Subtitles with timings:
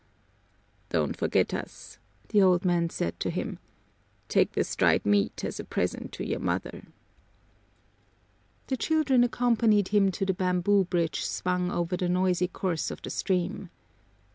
[0.89, 1.99] "Don't forget us,"
[2.29, 3.59] the old man said to him.
[4.29, 6.87] "Take this dried meat as a present to your mother."
[8.65, 13.11] The children accompanied him to the bamboo bridge swung over the noisy course of the
[13.11, 13.69] stream.